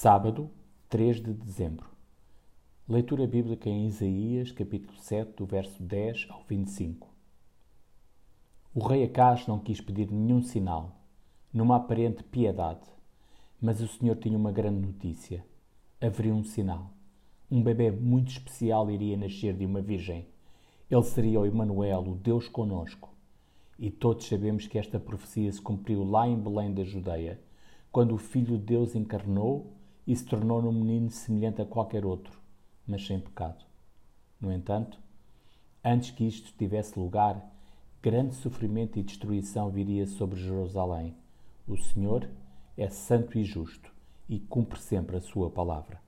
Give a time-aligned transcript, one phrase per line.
[0.00, 0.48] Sábado,
[0.88, 1.84] 3 de dezembro.
[2.88, 7.08] Leitura bíblica em Isaías, capítulo 7, do verso 10 ao 25.
[8.72, 11.00] O rei Acás não quis pedir nenhum sinal,
[11.52, 12.88] numa aparente piedade,
[13.60, 15.44] mas o Senhor tinha uma grande notícia.
[16.00, 16.92] Haveria um sinal.
[17.50, 20.28] Um bebê muito especial iria nascer de uma virgem.
[20.88, 23.12] Ele seria o Emanuel, o Deus conosco.
[23.76, 27.40] E todos sabemos que esta profecia se cumpriu lá em Belém da Judeia,
[27.90, 29.76] quando o Filho de Deus encarnou
[30.08, 32.40] e se tornou num menino semelhante a qualquer outro,
[32.86, 33.62] mas sem pecado.
[34.40, 34.98] No entanto,
[35.84, 37.46] antes que isto tivesse lugar,
[38.02, 41.14] grande sofrimento e destruição viria sobre Jerusalém.
[41.68, 42.26] O Senhor
[42.74, 43.92] é santo e justo
[44.26, 46.00] e cumpre sempre a sua palavra.